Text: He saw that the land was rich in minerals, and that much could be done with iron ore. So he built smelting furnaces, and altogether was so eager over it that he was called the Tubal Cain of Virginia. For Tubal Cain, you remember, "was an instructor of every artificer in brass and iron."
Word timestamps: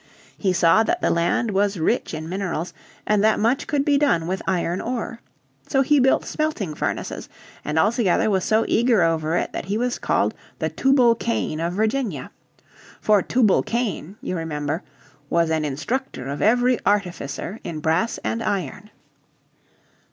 He 0.35 0.51
saw 0.51 0.81
that 0.81 0.99
the 1.01 1.11
land 1.11 1.51
was 1.51 1.77
rich 1.77 2.15
in 2.15 2.27
minerals, 2.27 2.73
and 3.05 3.23
that 3.23 3.39
much 3.39 3.67
could 3.67 3.85
be 3.85 3.99
done 3.99 4.25
with 4.25 4.41
iron 4.47 4.81
ore. 4.81 5.21
So 5.67 5.83
he 5.83 5.99
built 5.99 6.25
smelting 6.25 6.73
furnaces, 6.73 7.29
and 7.63 7.77
altogether 7.77 8.27
was 8.27 8.43
so 8.43 8.65
eager 8.67 9.03
over 9.03 9.35
it 9.37 9.51
that 9.53 9.65
he 9.65 9.77
was 9.77 9.99
called 9.99 10.33
the 10.57 10.69
Tubal 10.69 11.13
Cain 11.13 11.59
of 11.59 11.73
Virginia. 11.73 12.31
For 12.99 13.21
Tubal 13.21 13.61
Cain, 13.61 14.15
you 14.23 14.35
remember, 14.35 14.81
"was 15.29 15.51
an 15.51 15.63
instructor 15.63 16.25
of 16.27 16.41
every 16.41 16.79
artificer 16.83 17.59
in 17.63 17.79
brass 17.79 18.17
and 18.23 18.41
iron." 18.41 18.89